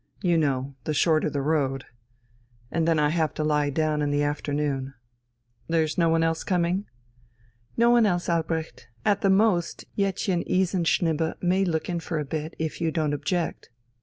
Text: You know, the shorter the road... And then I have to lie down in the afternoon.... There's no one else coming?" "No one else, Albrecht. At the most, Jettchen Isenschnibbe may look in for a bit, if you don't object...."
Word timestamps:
You 0.23 0.35
know, 0.35 0.73
the 0.85 0.95
shorter 0.95 1.29
the 1.29 1.43
road... 1.43 1.85
And 2.71 2.87
then 2.87 2.97
I 2.97 3.09
have 3.09 3.35
to 3.35 3.43
lie 3.43 3.69
down 3.69 4.01
in 4.01 4.09
the 4.09 4.23
afternoon.... 4.23 4.95
There's 5.67 5.95
no 5.95 6.09
one 6.09 6.23
else 6.23 6.43
coming?" 6.43 6.87
"No 7.77 7.91
one 7.91 8.07
else, 8.07 8.27
Albrecht. 8.27 8.87
At 9.05 9.21
the 9.21 9.29
most, 9.29 9.85
Jettchen 9.95 10.43
Isenschnibbe 10.49 11.35
may 11.43 11.63
look 11.65 11.87
in 11.87 11.99
for 11.99 12.17
a 12.17 12.25
bit, 12.25 12.55
if 12.57 12.81
you 12.81 12.89
don't 12.91 13.13
object...." 13.13 13.69